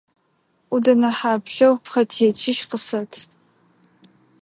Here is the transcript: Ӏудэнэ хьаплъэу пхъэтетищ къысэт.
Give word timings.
Ӏудэнэ 0.67 1.09
хьаплъэу 1.17 1.73
пхъэтетищ 1.83 2.59
къысэт. 2.69 3.11